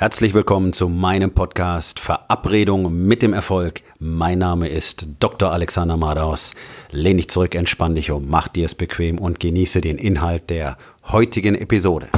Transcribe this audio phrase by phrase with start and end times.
[0.00, 3.82] Herzlich willkommen zu meinem Podcast Verabredung mit dem Erfolg.
[3.98, 5.50] Mein Name ist Dr.
[5.50, 6.54] Alexander Madaus.
[6.92, 10.78] Lehn dich zurück, entspann dich um, mach dir es bequem und genieße den Inhalt der
[11.08, 12.10] heutigen Episode.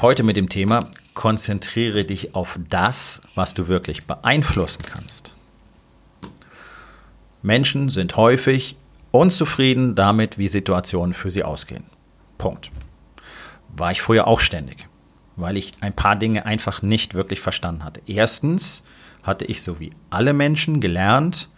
[0.00, 5.33] Heute mit dem Thema Konzentriere dich auf das, was du wirklich beeinflussen kannst.
[7.44, 8.74] Menschen sind häufig
[9.10, 11.84] unzufrieden damit, wie Situationen für sie ausgehen.
[12.38, 12.72] Punkt.
[13.68, 14.88] War ich früher auch ständig,
[15.36, 18.00] weil ich ein paar Dinge einfach nicht wirklich verstanden hatte.
[18.06, 18.82] Erstens
[19.22, 21.50] hatte ich so wie alle Menschen gelernt,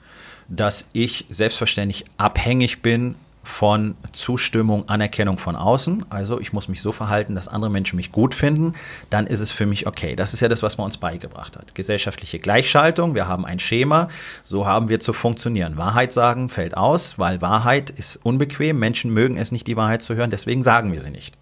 [0.48, 3.14] dass ich selbstverständlich abhängig bin
[3.46, 6.04] von Zustimmung, Anerkennung von außen.
[6.10, 8.74] Also ich muss mich so verhalten, dass andere Menschen mich gut finden.
[9.08, 10.16] Dann ist es für mich okay.
[10.16, 11.74] Das ist ja das, was man uns beigebracht hat.
[11.74, 13.14] Gesellschaftliche Gleichschaltung.
[13.14, 14.08] Wir haben ein Schema.
[14.42, 15.76] So haben wir zu funktionieren.
[15.76, 18.80] Wahrheit sagen fällt aus, weil Wahrheit ist unbequem.
[18.80, 20.30] Menschen mögen es nicht, die Wahrheit zu hören.
[20.30, 21.36] Deswegen sagen wir sie nicht.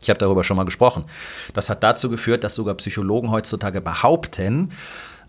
[0.00, 1.04] Ich habe darüber schon mal gesprochen.
[1.52, 4.70] Das hat dazu geführt, dass sogar Psychologen heutzutage behaupten,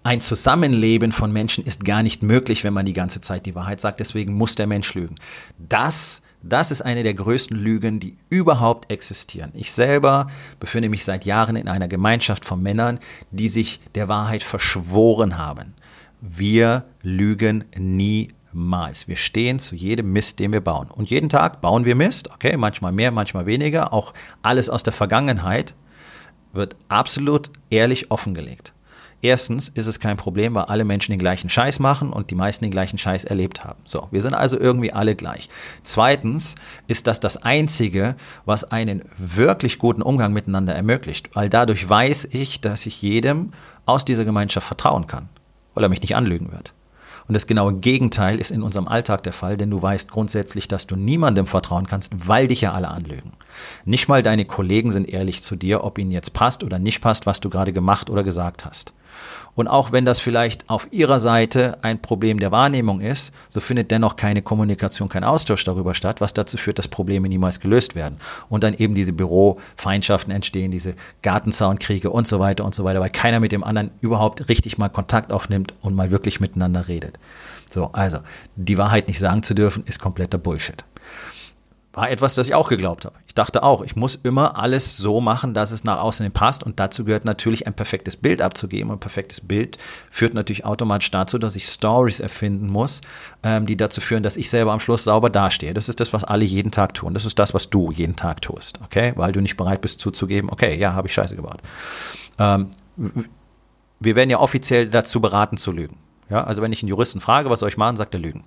[0.05, 3.81] ein Zusammenleben von Menschen ist gar nicht möglich, wenn man die ganze Zeit die Wahrheit
[3.81, 3.99] sagt.
[3.99, 5.15] Deswegen muss der Mensch lügen.
[5.57, 9.49] Das, das ist eine der größten Lügen, die überhaupt existieren.
[9.55, 10.27] Ich selber
[10.59, 12.99] befinde mich seit Jahren in einer Gemeinschaft von Männern,
[13.31, 15.73] die sich der Wahrheit verschworen haben.
[16.21, 19.07] Wir lügen niemals.
[19.07, 20.91] Wir stehen zu jedem Mist, den wir bauen.
[20.91, 23.91] Und jeden Tag bauen wir Mist, okay, manchmal mehr, manchmal weniger.
[23.91, 25.73] Auch alles aus der Vergangenheit
[26.53, 28.75] wird absolut ehrlich offengelegt.
[29.25, 32.63] Erstens ist es kein Problem, weil alle Menschen den gleichen Scheiß machen und die meisten
[32.63, 33.79] den gleichen Scheiß erlebt haben.
[33.83, 35.49] So, wir sind also irgendwie alle gleich.
[35.81, 36.53] Zweitens
[36.85, 42.61] ist das das Einzige, was einen wirklich guten Umgang miteinander ermöglicht, weil dadurch weiß ich,
[42.61, 43.53] dass ich jedem
[43.87, 45.27] aus dieser Gemeinschaft vertrauen kann,
[45.73, 46.75] weil er mich nicht anlügen wird.
[47.27, 50.85] Und das genaue Gegenteil ist in unserem Alltag der Fall, denn du weißt grundsätzlich, dass
[50.85, 53.31] du niemandem vertrauen kannst, weil dich ja alle anlügen.
[53.85, 57.25] Nicht mal deine Kollegen sind ehrlich zu dir, ob ihnen jetzt passt oder nicht passt,
[57.25, 58.93] was du gerade gemacht oder gesagt hast.
[59.55, 63.89] Und auch wenn das vielleicht auf ihrer Seite ein Problem der Wahrnehmung ist, so findet
[63.89, 68.17] dennoch keine Kommunikation, kein Austausch darüber statt, was dazu führt, dass Probleme niemals gelöst werden.
[68.49, 73.09] Und dann eben diese Bürofeindschaften entstehen, diese Gartenzaunkriege und so weiter und so weiter, weil
[73.09, 77.17] keiner mit dem anderen überhaupt richtig mal Kontakt aufnimmt und mal wirklich miteinander redet.
[77.71, 78.19] So, also,
[78.55, 80.83] die Wahrheit nicht sagen zu dürfen, ist kompletter Bullshit
[81.95, 83.15] war etwas, das ich auch geglaubt habe.
[83.25, 86.79] Ich dachte auch, ich muss immer alles so machen, dass es nach außen passt und
[86.79, 89.77] dazu gehört natürlich ein perfektes Bild abzugeben und ein perfektes Bild
[90.11, 92.99] führt natürlich automatisch dazu, dass ich Stories erfinden muss,
[93.43, 95.73] ähm, die dazu führen, dass ich selber am Schluss sauber dastehe.
[95.73, 97.13] Das ist das, was alle jeden Tag tun.
[97.13, 99.13] Das ist das, was du jeden Tag tust, okay?
[99.15, 101.61] Weil du nicht bereit bist zuzugeben, okay, ja, habe ich Scheiße gebaut.
[102.37, 102.71] Ähm,
[104.01, 105.97] wir werden ja offiziell dazu beraten zu lügen.
[106.29, 108.43] Ja, also wenn ich einen Juristen frage, was soll ich machen, sagt er lügen.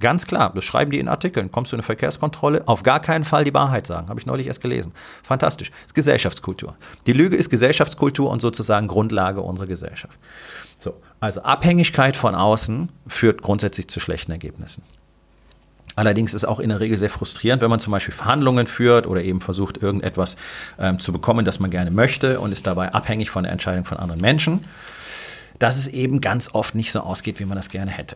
[0.00, 1.50] Ganz klar, das schreiben die in Artikeln.
[1.50, 2.62] Kommst du in eine Verkehrskontrolle?
[2.66, 4.08] Auf gar keinen Fall die Wahrheit sagen.
[4.08, 4.92] Habe ich neulich erst gelesen.
[5.22, 5.70] Fantastisch.
[5.70, 6.76] Das ist Gesellschaftskultur.
[7.06, 10.18] Die Lüge ist Gesellschaftskultur und sozusagen Grundlage unserer Gesellschaft.
[10.76, 14.82] So, also Abhängigkeit von außen führt grundsätzlich zu schlechten Ergebnissen.
[15.96, 19.20] Allerdings ist auch in der Regel sehr frustrierend, wenn man zum Beispiel Verhandlungen führt oder
[19.20, 20.36] eben versucht, irgendetwas
[20.78, 23.98] ähm, zu bekommen, das man gerne möchte und ist dabei abhängig von der Entscheidung von
[23.98, 24.60] anderen Menschen,
[25.58, 28.14] dass es eben ganz oft nicht so ausgeht, wie man das gerne hätte.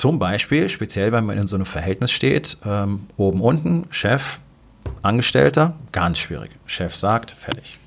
[0.00, 4.38] Zum Beispiel, speziell wenn man in so einem Verhältnis steht, ähm, oben, unten, Chef,
[5.02, 6.52] Angestellter, ganz schwierig.
[6.64, 7.78] Chef sagt, fertig.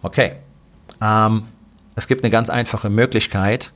[0.00, 0.36] Okay.
[1.02, 1.42] Ähm,
[1.96, 3.72] es gibt eine ganz einfache Möglichkeit,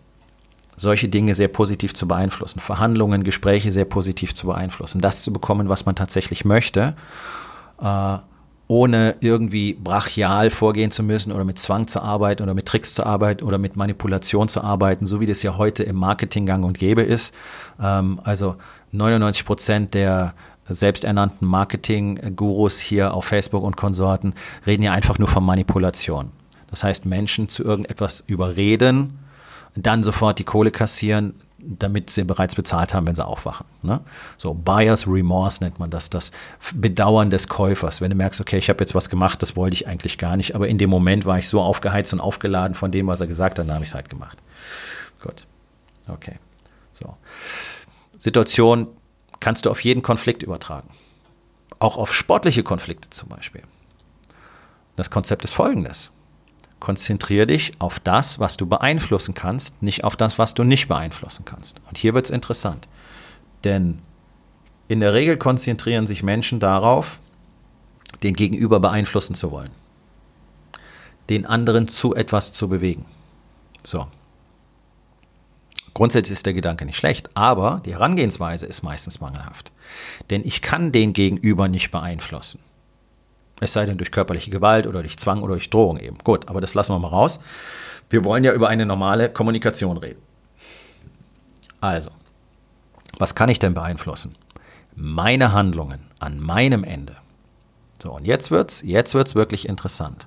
[0.79, 5.69] solche Dinge sehr positiv zu beeinflussen, Verhandlungen, Gespräche sehr positiv zu beeinflussen, das zu bekommen,
[5.69, 6.97] was man tatsächlich möchte.
[7.83, 8.17] Äh,
[8.67, 13.05] ohne irgendwie brachial vorgehen zu müssen oder mit Zwang zu arbeiten oder mit Tricks zu
[13.05, 16.79] arbeiten oder mit Manipulation zu arbeiten, so wie das ja heute im Marketing gang und
[16.79, 17.35] gäbe ist.
[17.81, 18.57] Ähm, also
[18.93, 20.35] 99 Prozent der
[20.67, 24.35] selbsternannten Marketing-Gurus hier auf Facebook und Konsorten
[24.67, 26.31] reden ja einfach nur von Manipulation.
[26.71, 29.19] Das heißt, Menschen zu irgendetwas überreden,
[29.77, 33.67] dann sofort die Kohle kassieren, damit sie bereits bezahlt haben, wenn sie aufwachen.
[33.83, 34.01] Ne?
[34.37, 36.33] So Buyer's Remorse nennt man das, das
[36.75, 38.01] Bedauern des Käufers.
[38.01, 40.55] Wenn du merkst, okay, ich habe jetzt was gemacht, das wollte ich eigentlich gar nicht,
[40.55, 43.59] aber in dem Moment war ich so aufgeheizt und aufgeladen von dem, was er gesagt
[43.59, 44.39] hat, dann habe ich es halt gemacht.
[45.23, 45.47] Gut,
[46.09, 46.39] okay.
[46.93, 47.17] So.
[48.19, 48.89] Situation
[49.41, 50.89] kannst du auf jeden Konflikt übertragen.
[51.79, 53.63] Auch auf sportliche Konflikte zum Beispiel.
[54.97, 56.11] Das Konzept ist folgendes.
[56.85, 61.47] Konzentriere dich auf das, was du beeinflussen kannst, nicht auf das, was du nicht beeinflussen
[61.47, 61.81] kannst.
[61.89, 62.89] Und hier wird es interessant.
[63.65, 64.03] Denn
[64.87, 67.21] in der Regel konzentrieren sich Menschen darauf,
[68.23, 69.71] den Gegenüber beeinflussen zu wollen.
[71.31, 73.07] Den anderen zu etwas zu bewegen.
[73.83, 74.07] So.
[75.95, 79.73] Grundsätzlich ist der Gedanke nicht schlecht, aber die Herangehensweise ist meistens mangelhaft.
[80.29, 82.61] Denn ich kann den Gegenüber nicht beeinflussen.
[83.61, 86.19] Es sei denn durch körperliche Gewalt oder durch Zwang oder durch Drohung eben.
[86.25, 87.41] Gut, aber das lassen wir mal raus.
[88.11, 90.21] Wir wollen ja über eine normale Kommunikation reden.
[91.81, 92.11] Also,
[93.19, 94.35] was kann ich denn beeinflussen?
[94.97, 97.17] Meine Handlungen an meinem Ende.
[98.03, 100.27] So, und jetzt wird's, jetzt wird's wirklich interessant.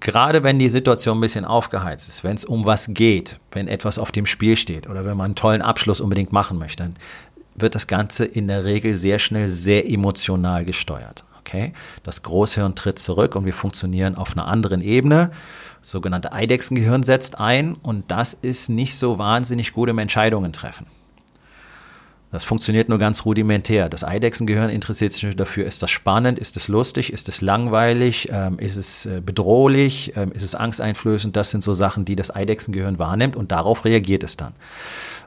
[0.00, 3.98] Gerade wenn die Situation ein bisschen aufgeheizt ist, wenn es um was geht, wenn etwas
[3.98, 6.94] auf dem Spiel steht oder wenn man einen tollen Abschluss unbedingt machen möchte, dann
[7.54, 11.24] wird das Ganze in der Regel sehr schnell sehr emotional gesteuert.
[11.46, 11.72] Okay?
[12.02, 15.30] Das Großhirn tritt zurück und wir funktionieren auf einer anderen Ebene.
[15.80, 20.86] Das sogenannte Eidechsengehirn setzt ein und das ist nicht so wahnsinnig gut im Entscheidungen treffen.
[22.32, 23.88] Das funktioniert nur ganz rudimentär.
[23.88, 28.58] Das Eidechsengehirn interessiert sich dafür, ist das spannend, ist es lustig, ist es langweilig, ähm,
[28.58, 31.36] ist es äh, bedrohlich, ähm, ist es angsteinflößend.
[31.36, 34.52] Das sind so Sachen, die das Eidechsengehirn wahrnimmt und darauf reagiert es dann.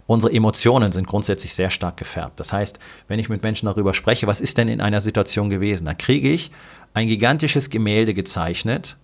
[0.09, 2.39] Unsere Emotionen sind grundsätzlich sehr stark gefärbt.
[2.39, 5.85] Das heißt, wenn ich mit Menschen darüber spreche, was ist denn in einer Situation gewesen,
[5.85, 6.49] dann kriege ich
[6.95, 8.97] ein gigantisches Gemälde gezeichnet,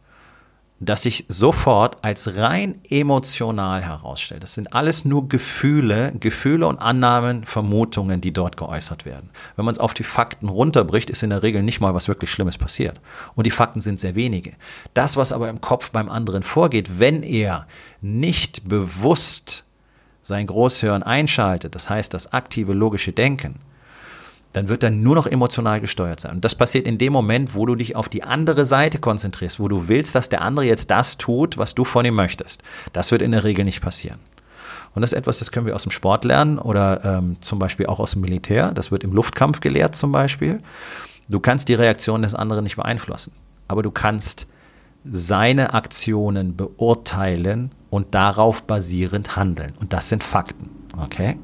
[0.80, 4.42] das sich sofort als rein emotional herausstellt.
[4.42, 9.30] Das sind alles nur Gefühle, Gefühle und Annahmen, Vermutungen, die dort geäußert werden.
[9.56, 12.32] Wenn man es auf die Fakten runterbricht, ist in der Regel nicht mal was wirklich
[12.32, 13.00] Schlimmes passiert.
[13.36, 14.54] Und die Fakten sind sehr wenige.
[14.96, 17.68] Das, was aber im Kopf beim anderen vorgeht, wenn er
[18.02, 19.66] nicht bewusst
[20.26, 23.60] sein Großhirn einschaltet, das heißt das aktive logische Denken,
[24.54, 26.32] dann wird er nur noch emotional gesteuert sein.
[26.32, 29.68] Und das passiert in dem Moment, wo du dich auf die andere Seite konzentrierst, wo
[29.68, 32.64] du willst, dass der andere jetzt das tut, was du von ihm möchtest.
[32.92, 34.18] Das wird in der Regel nicht passieren.
[34.96, 37.86] Und das ist etwas, das können wir aus dem Sport lernen oder ähm, zum Beispiel
[37.86, 38.72] auch aus dem Militär.
[38.72, 40.60] Das wird im Luftkampf gelehrt zum Beispiel.
[41.30, 43.34] Du kannst die Reaktion des anderen nicht beeinflussen,
[43.68, 44.48] aber du kannst
[45.04, 49.74] seine Aktionen beurteilen und darauf basierend handeln.
[49.80, 50.70] Und das sind Fakten.
[50.98, 51.40] Okay?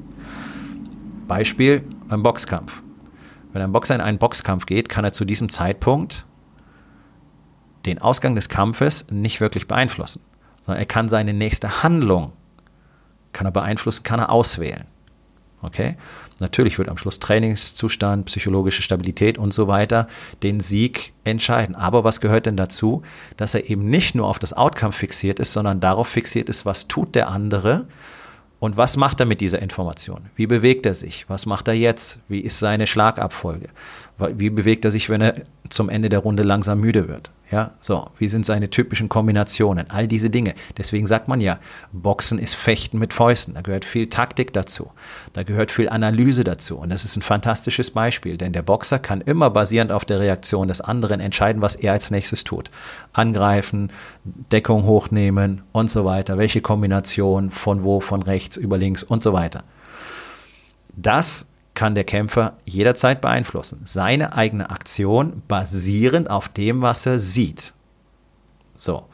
[1.26, 2.82] Beispiel ein Boxkampf.
[3.52, 6.26] Wenn ein Boxer in einen Boxkampf geht, kann er zu diesem Zeitpunkt
[7.86, 10.20] den Ausgang des Kampfes nicht wirklich beeinflussen,
[10.60, 12.32] sondern er kann seine nächste Handlung
[13.32, 14.86] kann er beeinflussen, kann er auswählen.
[15.62, 15.96] Okay?
[16.42, 20.08] Natürlich wird am Schluss Trainingszustand, psychologische Stabilität und so weiter
[20.42, 21.74] den Sieg entscheiden.
[21.74, 23.02] Aber was gehört denn dazu?
[23.36, 26.88] Dass er eben nicht nur auf das Outcome fixiert ist, sondern darauf fixiert ist, was
[26.88, 27.86] tut der andere
[28.58, 30.30] und was macht er mit dieser Information?
[30.36, 31.24] Wie bewegt er sich?
[31.28, 32.20] Was macht er jetzt?
[32.28, 33.68] Wie ist seine Schlagabfolge?
[34.34, 35.34] Wie bewegt er sich, wenn er
[35.68, 37.32] zum Ende der Runde langsam müde wird?
[37.50, 39.90] Ja, so, wie sind seine typischen Kombinationen?
[39.90, 40.54] All diese Dinge.
[40.78, 41.58] Deswegen sagt man ja,
[41.92, 43.54] Boxen ist Fechten mit Fäusten.
[43.54, 44.90] Da gehört viel Taktik dazu.
[45.34, 46.78] Da gehört viel Analyse dazu.
[46.78, 50.68] Und das ist ein fantastisches Beispiel, denn der Boxer kann immer basierend auf der Reaktion
[50.68, 52.70] des anderen entscheiden, was er als nächstes tut.
[53.12, 53.90] Angreifen,
[54.24, 56.38] Deckung hochnehmen und so weiter.
[56.38, 59.62] Welche Kombination von wo, von rechts über links und so weiter.
[60.96, 63.80] Das kann der Kämpfer jederzeit beeinflussen.
[63.84, 67.72] Seine eigene Aktion basierend auf dem, was er sieht.
[68.76, 69.04] So.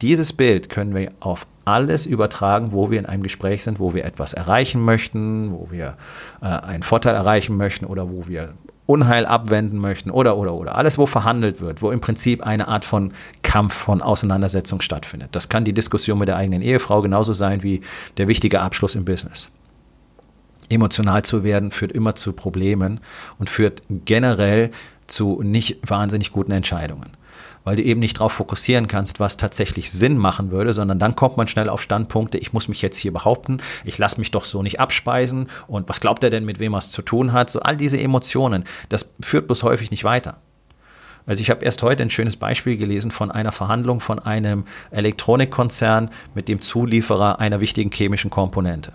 [0.00, 4.04] Dieses Bild können wir auf alles übertragen, wo wir in einem Gespräch sind, wo wir
[4.04, 5.96] etwas erreichen möchten, wo wir
[6.40, 8.54] äh, einen Vorteil erreichen möchten oder wo wir
[8.86, 10.74] Unheil abwenden möchten oder, oder, oder.
[10.74, 13.12] Alles, wo verhandelt wird, wo im Prinzip eine Art von
[13.42, 15.28] Kampf, von Auseinandersetzung stattfindet.
[15.32, 17.82] Das kann die Diskussion mit der eigenen Ehefrau genauso sein wie
[18.16, 19.50] der wichtige Abschluss im Business
[20.70, 23.00] emotional zu werden, führt immer zu Problemen
[23.38, 24.70] und führt generell
[25.06, 27.10] zu nicht wahnsinnig guten Entscheidungen.
[27.62, 31.36] Weil du eben nicht darauf fokussieren kannst, was tatsächlich Sinn machen würde, sondern dann kommt
[31.36, 34.62] man schnell auf Standpunkte, ich muss mich jetzt hier behaupten, ich lasse mich doch so
[34.62, 37.50] nicht abspeisen und was glaubt er denn, mit wem er es zu tun hat?
[37.50, 40.38] So all diese Emotionen, das führt bloß häufig nicht weiter.
[41.26, 46.10] Also ich habe erst heute ein schönes Beispiel gelesen von einer Verhandlung von einem Elektronikkonzern
[46.34, 48.94] mit dem Zulieferer einer wichtigen chemischen Komponente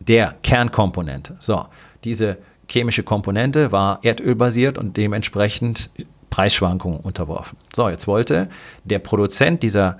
[0.00, 1.36] der Kernkomponente.
[1.38, 1.66] So,
[2.04, 2.38] diese
[2.68, 5.90] chemische Komponente war erdölbasiert und dementsprechend
[6.30, 7.58] Preisschwankungen unterworfen.
[7.74, 8.48] So, jetzt wollte
[8.84, 9.98] der Produzent dieser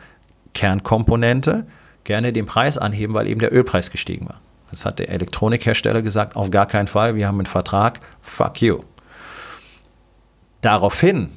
[0.55, 1.67] Kernkomponente
[2.05, 4.41] gerne den Preis anheben, weil eben der Ölpreis gestiegen war.
[4.71, 8.81] Das hat der Elektronikhersteller gesagt, auf gar keinen Fall, wir haben einen Vertrag, fuck you.
[10.61, 11.31] Daraufhin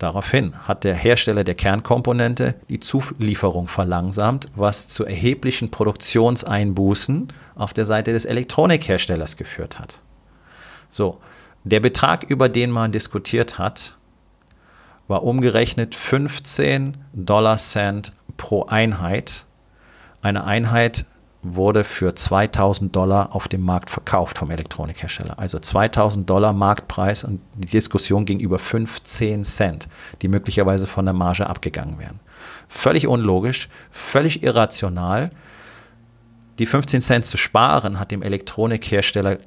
[0.00, 7.84] Daraufhin hat der Hersteller der Kernkomponente die Zulieferung verlangsamt, was zu erheblichen Produktionseinbußen auf der
[7.84, 10.00] Seite des Elektronikherstellers geführt hat.
[10.88, 11.20] So,
[11.64, 13.98] der Betrag, über den man diskutiert hat,
[15.06, 19.44] war umgerechnet 15 Dollar Cent pro Einheit.
[20.22, 21.04] Eine Einheit
[21.42, 25.38] wurde für 2000 Dollar auf dem Markt verkauft vom Elektronikhersteller.
[25.38, 29.88] Also 2000 Dollar Marktpreis und die Diskussion ging über 15 Cent,
[30.20, 32.20] die möglicherweise von der Marge abgegangen wären.
[32.68, 35.30] Völlig unlogisch, völlig irrational.
[36.58, 39.38] Die 15 Cent zu sparen hat dem Elektronikhersteller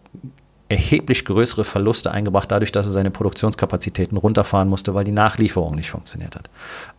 [0.70, 5.92] erheblich größere Verluste eingebracht, dadurch, dass er seine Produktionskapazitäten runterfahren musste, weil die Nachlieferung nicht
[5.92, 6.50] funktioniert hat.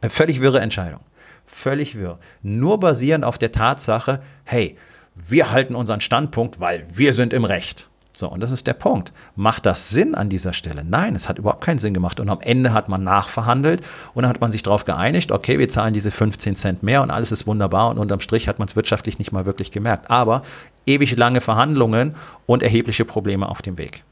[0.00, 1.00] Eine völlig wirre Entscheidung.
[1.46, 2.18] Völlig wirr.
[2.42, 4.76] Nur basierend auf der Tatsache, hey,
[5.14, 7.88] wir halten unseren Standpunkt, weil wir sind im Recht.
[8.16, 9.12] So, und das ist der Punkt.
[9.34, 10.84] Macht das Sinn an dieser Stelle?
[10.84, 12.20] Nein, es hat überhaupt keinen Sinn gemacht.
[12.20, 13.82] Und am Ende hat man nachverhandelt
[14.14, 17.10] und dann hat man sich darauf geeinigt, okay, wir zahlen diese 15 Cent mehr und
[17.10, 20.10] alles ist wunderbar und unterm Strich hat man es wirtschaftlich nicht mal wirklich gemerkt.
[20.10, 20.42] Aber
[20.86, 22.14] ewig lange Verhandlungen
[22.46, 24.04] und erhebliche Probleme auf dem Weg.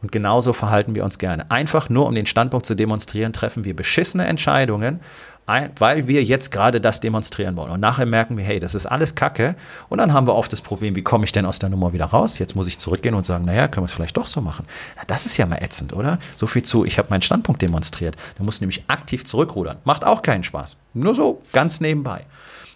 [0.00, 1.50] Und genauso verhalten wir uns gerne.
[1.50, 5.00] Einfach nur um den Standpunkt zu demonstrieren, treffen wir beschissene Entscheidungen,
[5.46, 7.70] weil wir jetzt gerade das demonstrieren wollen.
[7.70, 9.56] Und nachher merken wir, hey, das ist alles Kacke.
[9.88, 12.06] Und dann haben wir oft das Problem, wie komme ich denn aus der Nummer wieder
[12.06, 12.38] raus?
[12.38, 14.64] Jetzt muss ich zurückgehen und sagen, naja, können wir es vielleicht doch so machen.
[14.96, 16.18] Ja, das ist ja mal ätzend, oder?
[16.34, 18.16] So viel zu, ich habe meinen Standpunkt demonstriert.
[18.38, 19.76] Du musst nämlich aktiv zurückrudern.
[19.84, 20.76] Macht auch keinen Spaß.
[20.94, 22.24] Nur so, ganz nebenbei.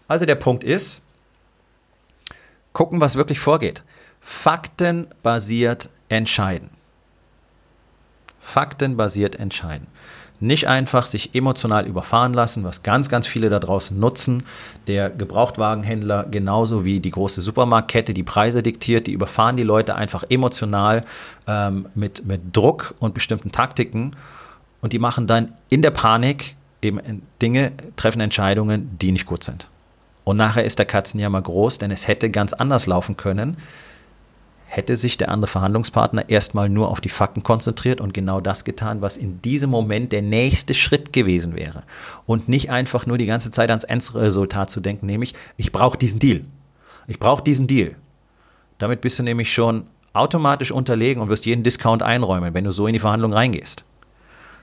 [0.06, 1.00] Also der Punkt ist,
[2.74, 3.82] gucken, was wirklich vorgeht.
[4.20, 6.70] Faktenbasiert entscheiden.
[8.40, 9.86] Faktenbasiert entscheiden.
[10.40, 14.44] Nicht einfach sich emotional überfahren lassen, was ganz, ganz viele da draußen nutzen.
[14.86, 20.24] Der Gebrauchtwagenhändler genauso wie die große Supermarktkette die Preise diktiert, die überfahren die Leute einfach
[20.28, 21.04] emotional
[21.46, 24.12] ähm, mit, mit Druck und bestimmten Taktiken
[24.80, 27.00] und die machen dann in der Panik eben
[27.42, 29.68] Dinge, treffen Entscheidungen, die nicht gut sind.
[30.24, 33.56] Und nachher ist der Katzenjammer groß, denn es hätte ganz anders laufen können
[34.68, 39.00] hätte sich der andere Verhandlungspartner erstmal nur auf die Fakten konzentriert und genau das getan,
[39.00, 41.84] was in diesem Moment der nächste Schritt gewesen wäre.
[42.26, 46.18] Und nicht einfach nur die ganze Zeit ans Endresultat zu denken, nämlich, ich brauche diesen
[46.18, 46.44] Deal.
[47.06, 47.96] Ich brauche diesen Deal.
[48.76, 52.86] Damit bist du nämlich schon automatisch unterlegen und wirst jeden Discount einräumen, wenn du so
[52.86, 53.84] in die Verhandlung reingehst.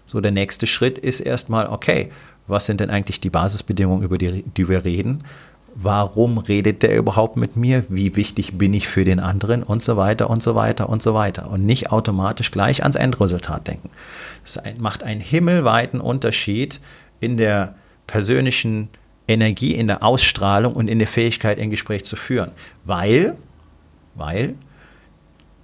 [0.05, 2.11] So, der nächste Schritt ist erstmal, okay,
[2.45, 5.23] was sind denn eigentlich die Basisbedingungen, über die, die wir reden?
[5.75, 9.97] Warum redet der überhaupt mit mir, wie wichtig bin ich für den anderen und so
[9.97, 11.51] weiter und so weiter und so weiter.
[11.51, 13.89] Und nicht automatisch gleich ans Endresultat denken.
[14.43, 16.79] Es macht einen himmelweiten Unterschied
[17.19, 17.75] in der
[18.07, 18.89] persönlichen
[19.27, 22.51] Energie, in der Ausstrahlung und in der Fähigkeit, ein Gespräch zu führen.
[22.85, 23.35] Weil,
[24.13, 24.55] weil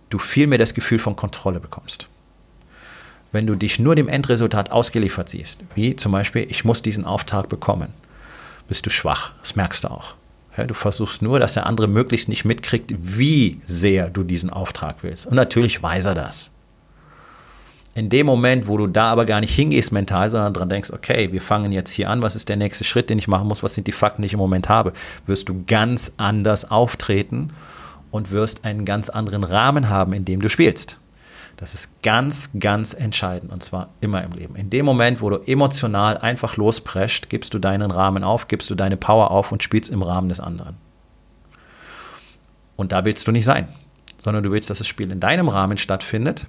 [0.10, 2.10] du viel mehr das Gefühl von Kontrolle bekommst.
[3.32, 7.48] Wenn du dich nur dem Endresultat ausgeliefert siehst, wie zum Beispiel, ich muss diesen Auftrag
[7.48, 7.94] bekommen,
[8.72, 9.34] bist du schwach.
[9.42, 10.14] Das merkst du auch.
[10.56, 15.04] Ja, du versuchst nur, dass der andere möglichst nicht mitkriegt, wie sehr du diesen Auftrag
[15.04, 15.26] willst.
[15.28, 16.54] Und natürlich weiß er das.
[17.96, 21.34] In dem Moment, wo du da aber gar nicht hingehst mental, sondern dran denkst, okay,
[21.34, 23.76] wir fangen jetzt hier an, was ist der nächste Schritt, den ich machen muss, was
[23.76, 24.94] sind die Fakten, die ich im Moment habe,
[25.26, 27.52] wirst du ganz anders auftreten
[28.10, 30.98] und wirst einen ganz anderen Rahmen haben, in dem du spielst.
[31.62, 34.56] Das ist ganz, ganz entscheidend und zwar immer im Leben.
[34.56, 38.76] In dem Moment, wo du emotional einfach losprescht, gibst du deinen Rahmen auf, gibst du
[38.76, 40.76] deine Power auf und spielst im Rahmen des anderen.
[42.78, 43.68] Und da willst du nicht sein,
[44.18, 46.48] sondern du willst, dass das Spiel in deinem Rahmen stattfindet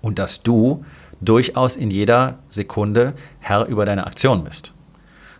[0.00, 0.84] und dass du
[1.20, 4.74] durchaus in jeder Sekunde Herr über deine Aktion bist.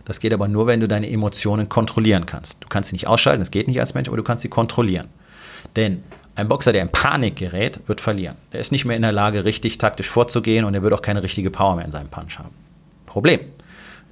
[0.03, 2.61] Das geht aber nur, wenn du deine Emotionen kontrollieren kannst.
[2.61, 5.07] Du kannst sie nicht ausschalten, das geht nicht als Mensch, aber du kannst sie kontrollieren.
[5.77, 6.03] Denn
[6.35, 8.35] ein Boxer, der in Panik gerät, wird verlieren.
[8.51, 11.23] Der ist nicht mehr in der Lage, richtig taktisch vorzugehen und er wird auch keine
[11.23, 12.51] richtige Power mehr in seinem Punch haben.
[13.05, 13.39] Problem.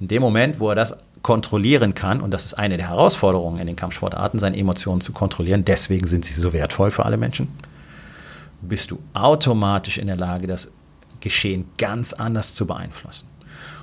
[0.00, 3.66] In dem Moment, wo er das kontrollieren kann, und das ist eine der Herausforderungen in
[3.66, 7.48] den Kampfsportarten, seine Emotionen zu kontrollieren, deswegen sind sie so wertvoll für alle Menschen,
[8.60, 10.72] bist du automatisch in der Lage, das
[11.20, 13.28] Geschehen ganz anders zu beeinflussen.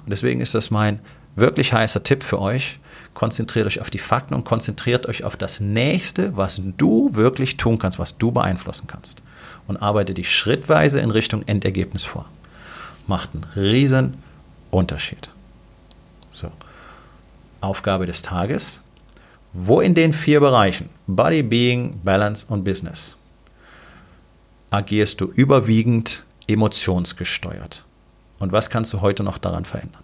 [0.03, 0.99] Und deswegen ist das mein
[1.35, 2.79] wirklich heißer Tipp für euch,
[3.13, 7.77] konzentriert euch auf die Fakten und konzentriert euch auf das Nächste, was du wirklich tun
[7.77, 9.21] kannst, was du beeinflussen kannst.
[9.67, 12.25] Und arbeite dich schrittweise in Richtung Endergebnis vor.
[13.07, 14.15] Macht einen riesen
[14.69, 15.29] Unterschied.
[16.31, 16.51] So.
[17.61, 18.81] Aufgabe des Tages.
[19.53, 23.17] Wo in den vier Bereichen Body, Being, Balance und Business
[24.69, 27.83] agierst du überwiegend emotionsgesteuert?
[28.39, 30.03] Und was kannst du heute noch daran verändern?